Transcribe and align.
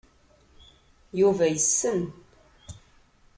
Yuba 1.19 1.45
yessen. 1.47 1.99